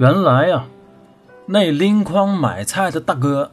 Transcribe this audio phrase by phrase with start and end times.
[0.00, 0.64] 原来呀，
[1.44, 3.50] 那拎筐买菜的大哥，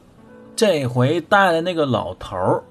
[0.56, 2.64] 这回带的那个老头，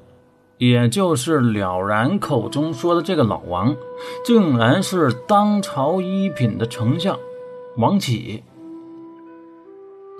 [0.57, 3.77] 也就是了然口中说的这个老王，
[4.25, 7.19] 竟然是当朝一品的丞相
[7.77, 8.43] 王启。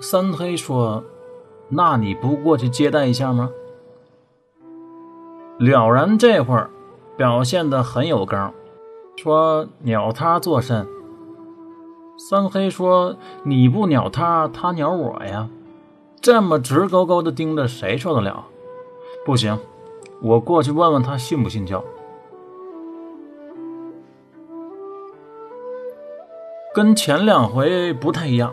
[0.01, 1.03] 三黑说
[1.69, 3.49] ：“那你不过去接待一下吗？”
[5.57, 6.69] 了然这会儿
[7.17, 8.53] 表现的很有刚，
[9.15, 10.87] 说：“鸟他做甚？”
[12.17, 15.47] 三黑说：“你不鸟他，他鸟我呀！
[16.19, 18.43] 这么直勾勾的盯着，谁受得了？
[19.23, 19.59] 不行，
[20.21, 21.83] 我过去问问他信不信教。”
[26.73, 28.51] 跟前两回不太一样，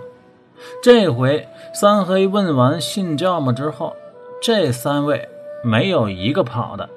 [0.83, 3.95] 这回三黑问完信教吗之后，
[4.43, 5.27] 这三位
[5.63, 6.91] 没有一个跑的。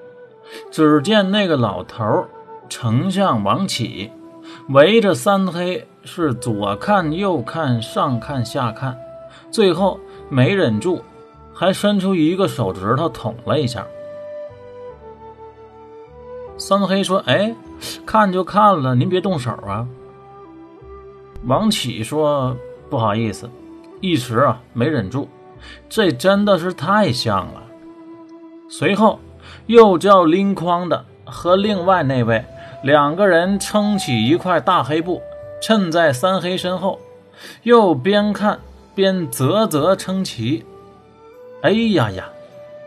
[0.70, 2.26] 只见那个老头
[2.70, 4.12] 丞相王启
[4.70, 8.98] 围着三黑是左看右看上看下看，
[9.50, 11.02] 最后没忍住，
[11.54, 13.86] 还伸出一个手指头捅了一下。
[16.58, 17.56] 三黑说：“哎，
[18.06, 19.88] 看就看了，您别动手啊。”
[21.46, 22.56] 王启说
[22.90, 23.50] ：“不好意思，
[24.02, 25.28] 一时啊没忍住，
[25.88, 27.64] 这真的是太像了。”
[28.70, 29.20] 随后。
[29.68, 32.44] 又叫拎筐的和另外那位
[32.83, 35.22] 两个人撑起一块大黑布，
[35.61, 37.00] 衬在三黑身后，
[37.64, 38.59] 又边看
[38.94, 40.66] 边啧啧称奇。
[41.61, 42.30] 哎呀呀，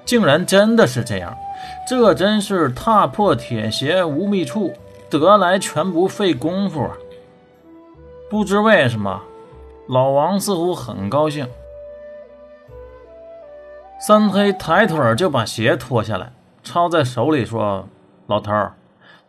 [0.05, 1.36] 竟然真的是这样！
[1.86, 4.72] 这真是踏破铁鞋无觅处，
[5.10, 6.97] 得来全不费功夫啊！
[8.30, 9.20] 不知为什么，
[9.88, 11.47] 老王似乎很高兴。
[14.00, 16.32] 三黑抬腿就把鞋脱下来。
[16.62, 17.86] 抄在手里说
[18.28, 18.52] ：“老头，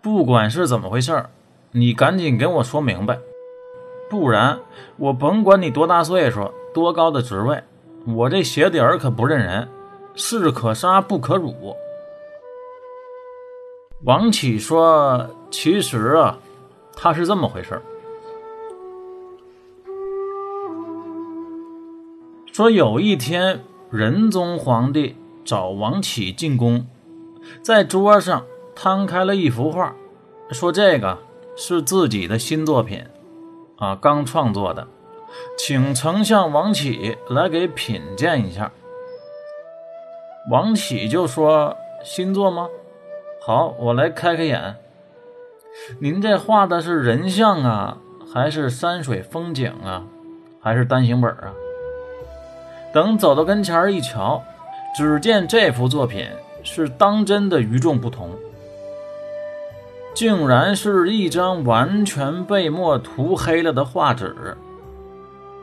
[0.01, 1.25] 不管是怎么回事
[1.71, 3.19] 你赶紧跟我说明白，
[4.09, 4.59] 不然
[4.97, 7.63] 我甭管你多大岁数、多高的职位，
[8.07, 9.69] 我这鞋底儿可不认人，
[10.15, 11.75] 士可杀不可辱。”
[14.03, 16.39] 王启说：“其实啊，
[16.95, 17.79] 他是这么回事
[22.51, 25.15] 说有一天仁宗皇帝
[25.45, 26.87] 找王启进宫。”
[27.61, 29.95] 在桌上摊开了一幅画，
[30.51, 31.17] 说这个
[31.55, 33.05] 是自己的新作品，
[33.77, 34.87] 啊，刚创作的，
[35.57, 38.71] 请丞相王启来给品鉴一下。
[40.49, 42.67] 王启就说：“新作吗？
[43.45, 44.75] 好，我来开开眼。
[45.99, 47.97] 您这画的是人像啊，
[48.33, 50.03] 还是山水风景啊，
[50.59, 51.53] 还是单行本啊？”
[52.93, 54.43] 等走到跟前一瞧，
[54.95, 56.27] 只见这幅作品。
[56.63, 58.29] 是当真的与众不同，
[60.13, 64.57] 竟然是一张完全被墨涂黑了的画纸，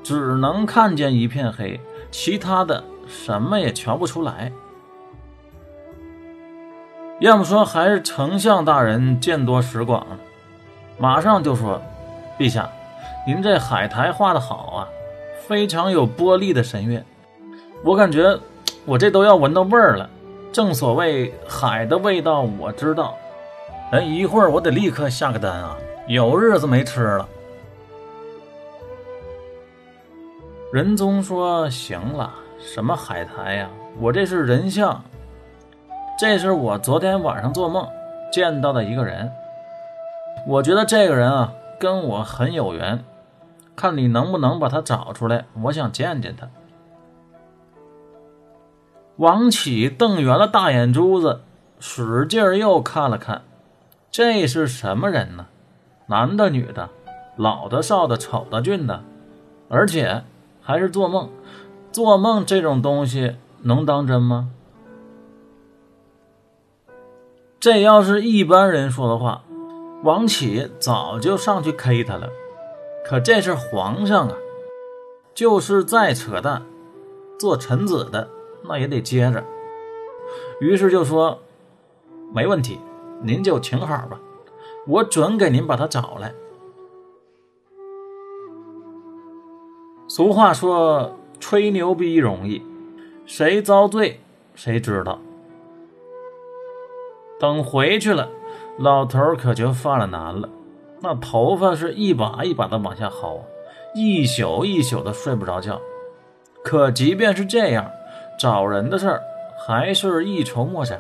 [0.03, 4.51] 只能看见一片黑，其他的什么也瞧不出来。
[7.21, 10.07] 要么说还是丞相大人见多识广，
[10.97, 11.83] 马上就说
[12.39, 12.71] ：“陛下，
[13.27, 14.89] 您这海苔画的好啊，
[15.47, 17.03] 非常有玻璃的神韵，
[17.85, 18.39] 我感觉
[18.87, 20.09] 我这都要闻到味儿了。”
[20.51, 23.15] 正所谓海的味道我知道，
[23.91, 25.75] 哎，一会儿我得立刻下个单啊，
[26.07, 27.27] 有日子没吃了。
[30.71, 33.71] 仁宗说：“行了，什么海苔呀？
[33.99, 35.03] 我这是人像，
[36.19, 37.89] 这是我昨天晚上做梦
[38.31, 39.33] 见到的一个人。
[40.47, 43.03] 我觉得这个人啊跟我很有缘，
[43.75, 46.47] 看你能不能把他找出来，我想见见他。”
[49.17, 51.41] 王启瞪圆了大眼珠子，
[51.81, 53.41] 使劲又看了看，
[54.11, 55.47] 这是什么人呢？
[56.07, 56.91] 男的、女的，
[57.37, 59.05] 老的、少的，丑的、俊的，
[59.69, 60.25] 而且
[60.63, 61.31] 还是做梦。
[61.93, 64.51] 做梦这种东西能当真吗？
[67.61, 69.43] 这要是一般人说的话，
[70.05, 72.29] 王启早就上去 K 他了。
[73.05, 74.37] 可这是皇上啊，
[75.35, 76.63] 就是再扯淡，
[77.39, 78.29] 做臣子的。
[78.65, 79.43] 那也得接着，
[80.61, 81.39] 于是就说
[82.35, 82.79] ：“没问题，
[83.23, 84.19] 您就请好吧，
[84.87, 86.33] 我准给您把他找来。”
[90.09, 92.63] 俗话说：“吹牛逼容易，
[93.27, 94.21] 谁遭罪
[94.55, 95.19] 谁知道。”
[97.39, 98.29] 等回去了，
[98.79, 100.49] 老头可就犯了难了，
[101.01, 103.41] 那头发是一把一把的往下薅，
[103.95, 105.81] 一宿一宿的睡不着觉。
[106.65, 107.89] 可即便是这样，
[108.39, 109.23] 找人的事儿
[109.67, 110.99] 还是一筹莫展。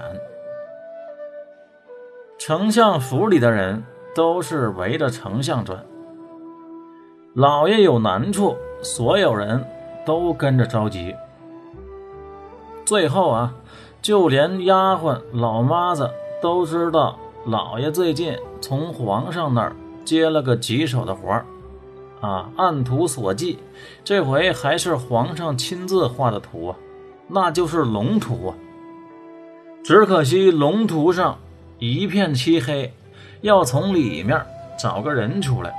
[2.49, 3.85] 丞相府里的人
[4.15, 5.85] 都是围着丞相转。
[7.35, 9.63] 老爷有难处，所有人
[10.07, 11.15] 都跟着着急。
[12.87, 13.55] 最后啊，
[14.01, 16.11] 就连丫鬟老妈子
[16.41, 21.45] 都知道老爷最近从皇上那儿接了个棘手的活儿，
[22.23, 23.59] 啊，按图索骥，
[24.03, 26.77] 这回还是皇上亲自画的图啊，
[27.29, 28.57] 那就是龙图啊。
[29.85, 31.37] 只可惜龙图上
[31.79, 32.93] 一片漆黑，
[33.41, 34.45] 要从里面
[34.79, 35.73] 找个人出来。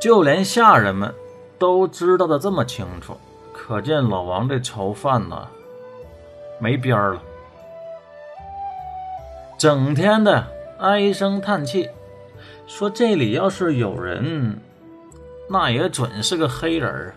[0.00, 1.14] 就连下人们
[1.58, 3.16] 都知道的这么清楚。
[3.52, 5.46] 可见老王这愁饭呢，
[6.58, 7.22] 没边儿了，
[9.58, 10.44] 整天的
[10.78, 11.88] 唉声叹气，
[12.66, 14.58] 说这里要是有人，
[15.48, 17.14] 那也准是个黑人啊。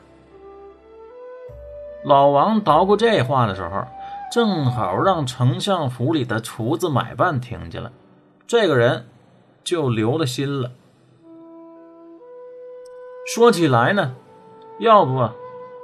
[2.03, 3.87] 老王捣鼓这话的时候，
[4.33, 7.91] 正好让丞相府里的厨子买办听见了，
[8.47, 9.05] 这个人
[9.63, 10.71] 就留了心了。
[13.27, 14.15] 说起来呢，
[14.79, 15.29] 要不。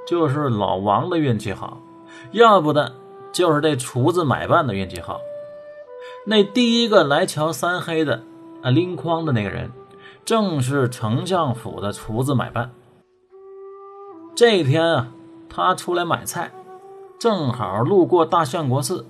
[0.04, 1.80] 就是老王的运气好，
[2.32, 2.94] 要不的，
[3.30, 5.20] 就是这厨子买办的运气好。
[6.26, 8.24] 那第一个来瞧三黑的
[8.62, 9.70] 啊，拎筐的那个人，
[10.24, 12.72] 正是丞相府的厨子买办。
[14.34, 15.12] 这一天啊，
[15.48, 16.50] 他出来买菜，
[17.20, 19.06] 正好路过大相国寺，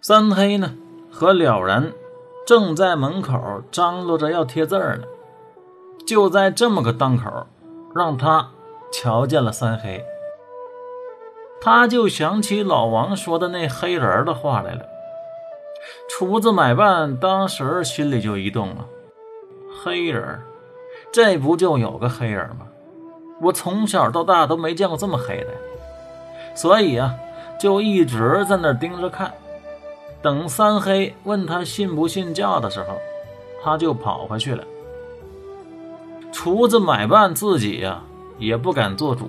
[0.00, 0.74] 三黑呢
[1.10, 1.92] 和了然
[2.44, 5.02] 正在门口张罗着要贴字呢。
[6.04, 7.46] 就在这么个当口，
[7.94, 8.48] 让他。
[8.90, 10.02] 瞧见了三黑，
[11.60, 14.80] 他就想起老王说的那黑人的话来了。
[16.08, 18.86] 厨子买办当时心里就一动了，
[19.84, 20.40] 黑人，
[21.12, 22.66] 这不就有个黑人吗？
[23.42, 25.48] 我从小到大都没见过这么黑的，
[26.58, 27.14] 所以啊，
[27.60, 29.32] 就一直在那盯着看。
[30.20, 32.98] 等三黑问他信不信教的时候，
[33.62, 34.64] 他就跑回去了。
[36.32, 38.02] 厨子买办自己呀。
[38.40, 39.28] 也不敢做主，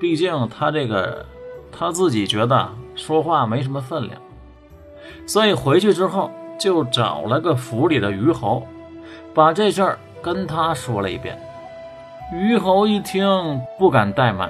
[0.00, 1.26] 毕竟他这个
[1.70, 4.18] 他自己觉得说话没什么分量，
[5.26, 8.66] 所以回去之后就找了个府里的虞侯，
[9.34, 11.38] 把这事儿跟他说了一遍。
[12.32, 14.48] 虞侯一听不敢怠慢，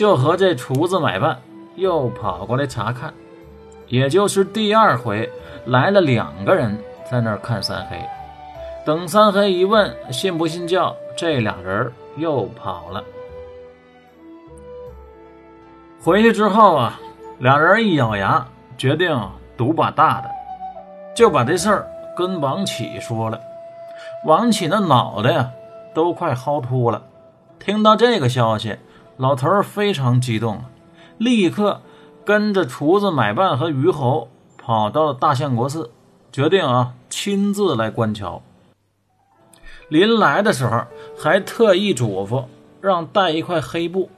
[0.00, 1.38] 就和这厨子买办
[1.76, 3.12] 又跑过来查看，
[3.86, 5.30] 也就是第二回
[5.66, 6.74] 来了两个人
[7.10, 7.98] 在那儿看三黑。
[8.82, 13.04] 等三黑一问信不信教，这俩人又跑了。
[16.02, 16.98] 回去之后啊，
[17.40, 18.42] 俩人一咬牙，
[18.78, 19.14] 决定
[19.54, 20.30] 赌把大的，
[21.14, 21.86] 就把这事儿
[22.16, 23.38] 跟王启说了。
[24.24, 25.50] 王启那脑袋呀，
[25.92, 27.02] 都快薅秃了。
[27.58, 28.78] 听到这个消息，
[29.20, 30.64] 老头非常激动，
[31.18, 31.82] 立刻
[32.24, 35.90] 跟着厨子买办和虞侯跑到了大相国寺，
[36.32, 38.40] 决定啊亲自来观瞧。
[39.90, 40.86] 临来的时候，
[41.18, 42.46] 还特意嘱咐
[42.80, 44.08] 让带一块黑布。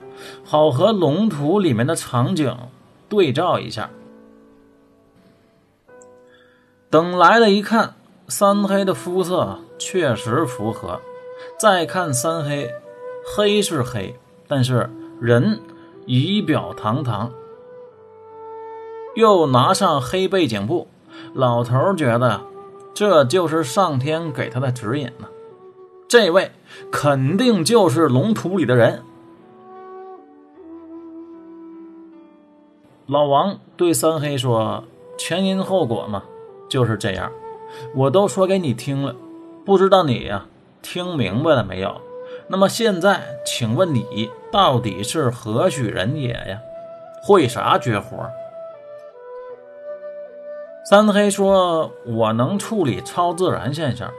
[0.44, 2.56] 好和龙图里面的场景
[3.08, 3.90] 对照一下。
[6.88, 7.96] 等来了，一看
[8.28, 11.00] 三黑的肤色确实符合。
[11.58, 12.70] 再看三黑，
[13.34, 14.14] 黑是黑，
[14.54, 15.60] 但是人
[16.04, 17.32] 仪表堂堂。
[19.14, 20.88] 又拿上黑背景布，
[21.32, 22.43] 老头觉得
[22.93, 25.27] 这就是上天给他的指引呢。
[26.06, 26.50] 这位
[26.91, 29.03] 肯定就是龙图里的人。
[33.06, 34.84] 老王对三黑说
[35.17, 36.24] ：“前因后果嘛，
[36.69, 37.32] 就是这样。
[37.94, 39.17] 我都说给你听了，
[39.65, 40.44] 不知道你呀
[40.82, 41.98] 听明白了没有？
[42.46, 46.61] 那么现在，请问你到底是何许人也呀？
[47.22, 48.29] 会啥绝活？”
[50.84, 54.11] 三黑说：“我能处理超自然现象，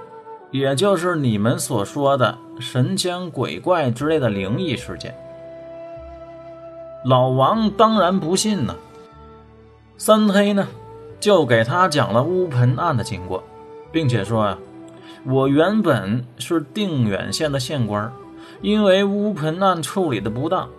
[0.50, 5.14] 也就是你们所说的神仙鬼怪之类的灵异事件。”
[7.06, 8.76] 老王当然不信呢。
[9.98, 10.68] 三黑呢，
[11.20, 13.44] 就给他讲了乌盆案的经过，
[13.92, 14.58] 并且说呀
[15.26, 18.12] ：“我原本是定远县的县官，
[18.62, 20.70] 因为乌盆案处理的不当，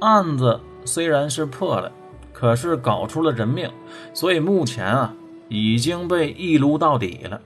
[0.00, 1.90] 案子虽然是破了，
[2.32, 3.70] 可是搞出了人命，
[4.12, 5.14] 所以目前啊
[5.48, 7.40] 已经被一撸到底了。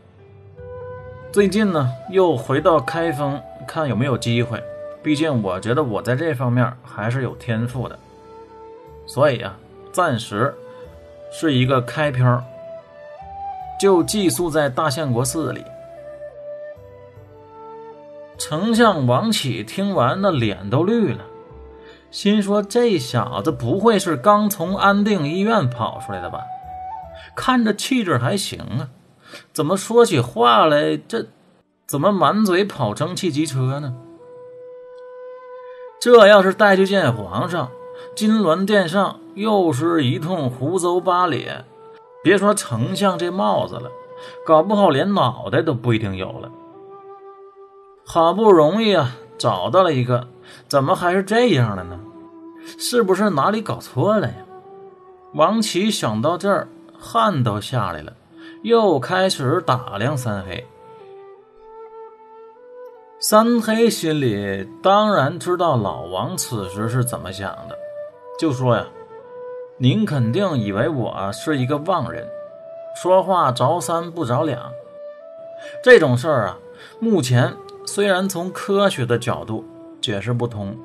[1.33, 4.62] 最近呢，又回到开封看有没有机会，
[5.02, 7.99] 毕竟我觉得我在这方面还是有天赋的。”
[9.07, 9.57] 所以啊，
[9.93, 10.55] 暂时
[11.31, 12.43] 是一个开漂，
[13.78, 15.62] 就寄宿在大相国寺里。
[18.38, 21.25] 丞相王启听完，那脸都绿了，
[22.11, 26.40] 心说：“这小子不会是刚从安定医院跑出来的吧？
[27.35, 28.88] 看着气质还行啊，
[29.52, 31.26] 怎么说起话来这
[31.87, 33.95] 怎么满嘴跑蒸汽机车呢？”
[35.99, 37.71] 这要是带去见皇上，
[38.14, 41.64] 金銮殿上又是一通胡诌八咧。
[42.23, 43.90] 别说丞相这帽子了，
[44.45, 46.50] 搞不好连脑袋都不一定有了。
[48.17, 50.27] 好不容易啊，找到了一个，
[50.69, 52.01] 怎么还是这样的呢？
[52.79, 54.35] 是不是哪里搞错了呀？
[55.35, 56.67] 王琦想到这儿，
[56.99, 58.15] 汗都下来了，
[58.63, 60.67] 又开始打量三黑。
[63.21, 67.77] 三黑心里当然知道老王此时是怎么想的，
[68.41, 68.87] 就说呀
[69.77, 72.27] ：“您肯定以为我是一个妄人，
[73.03, 74.73] 说话着三不着两。
[75.85, 76.57] 这种事儿啊，
[76.99, 77.55] 目前
[77.87, 79.64] 虽然从科学的角度
[80.02, 80.76] 解释不通，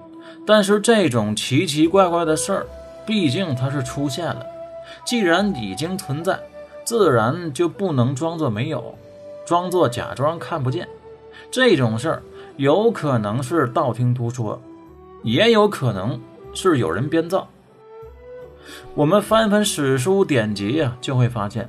[0.45, 2.65] 但是这种奇奇怪怪的事儿，
[3.05, 4.45] 毕竟它是出现了。
[5.03, 6.39] 既然已经存在，
[6.85, 8.95] 自然就不能装作没有，
[9.45, 10.87] 装作假装看不见。”
[11.49, 12.23] 这种事儿
[12.57, 14.61] 有可能是道听途说，
[15.23, 16.19] 也有可能
[16.53, 17.49] 是有人编造。
[18.93, 21.67] 我们翻翻史书典籍呀，就会发现，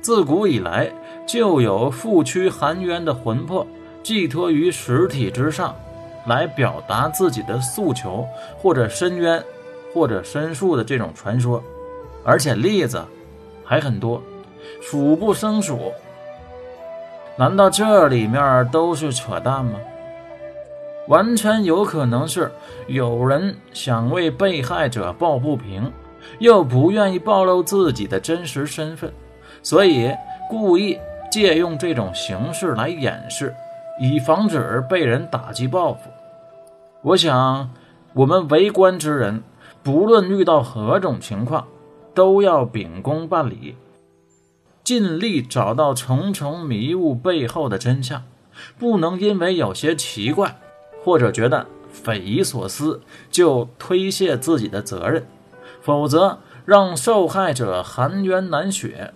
[0.00, 0.92] 自古以来
[1.26, 3.66] 就有父躯含冤的魂魄
[4.04, 5.74] 寄托于实体之上，
[6.26, 8.24] 来表达自己的诉求
[8.58, 9.42] 或者申冤
[9.92, 11.60] 或者申诉的这种传说，
[12.22, 13.02] 而且例子
[13.64, 14.22] 还很多，
[14.82, 15.90] 数不胜数。
[17.36, 19.80] 难道这里面都是扯淡吗？
[21.08, 22.50] 完全有可能是
[22.86, 25.90] 有人想为被害者抱不平，
[26.38, 29.12] 又不愿意暴露自己的真实身份，
[29.62, 30.14] 所以
[30.48, 30.98] 故意
[31.30, 33.54] 借用这种形式来掩饰，
[34.00, 36.10] 以防止被人打击报复。
[37.02, 37.70] 我想，
[38.14, 39.42] 我们为官之人，
[39.82, 41.66] 不论遇到何种情况，
[42.14, 43.76] 都要秉公办理。
[44.82, 48.22] 尽力找到重重迷雾背后的真相，
[48.78, 50.58] 不能因为有些奇怪，
[51.02, 55.26] 或者觉得匪夷所思就推卸自己的责任，
[55.80, 59.14] 否则让受害者含冤难雪，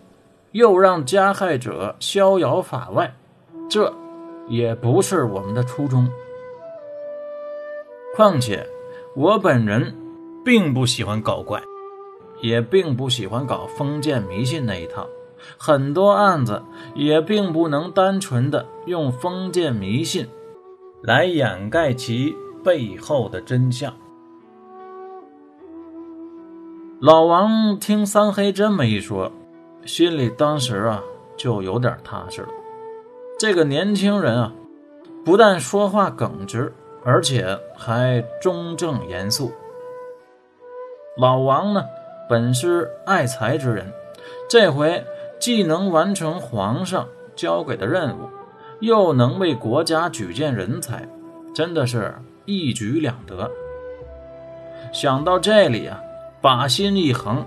[0.52, 3.14] 又让加害者逍遥法外，
[3.68, 3.92] 这
[4.48, 6.08] 也不是我们的初衷。
[8.16, 8.66] 况且，
[9.14, 9.94] 我本人
[10.44, 11.62] 并不喜欢搞怪，
[12.40, 15.06] 也并不喜欢搞封建迷信那一套。
[15.56, 16.62] 很多案子
[16.96, 20.26] 也并不能单纯的用封建迷信
[21.00, 23.94] 来掩盖其背后的真相。
[27.00, 29.30] 老王听三黑这么一说，
[29.84, 31.00] 心里当时啊
[31.36, 32.48] 就有点踏实了。
[33.38, 34.52] 这个年轻人啊，
[35.24, 36.72] 不但说话耿直，
[37.04, 39.52] 而且还中正严肃。
[41.16, 41.84] 老王呢，
[42.28, 43.92] 本是爱才之人，
[44.48, 45.04] 这回。
[45.40, 48.28] 既能完成皇上交给的任务，
[48.80, 51.08] 又能为国家举荐人才，
[51.54, 52.12] 真的是
[52.44, 53.48] 一举两得。
[54.92, 56.00] 想到这里啊，
[56.40, 57.46] 把心一横，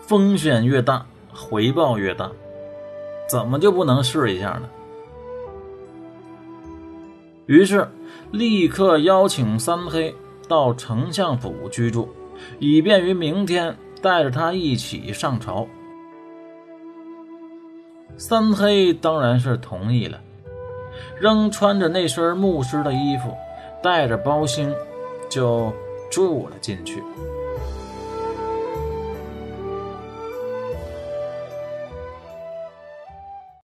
[0.00, 2.30] 风险越大，回报越大，
[3.28, 4.62] 怎么就不能试一下呢？
[7.46, 7.88] 于是
[8.32, 10.14] 立刻邀请三黑
[10.48, 12.08] 到丞相府居住，
[12.58, 15.66] 以便于明天带着他一起上朝。
[18.16, 20.20] 三黑当然是同意了，
[21.20, 23.32] 仍穿着那身牧师的衣服，
[23.82, 24.74] 带着包星
[25.28, 25.72] 就
[26.10, 27.02] 住了进去。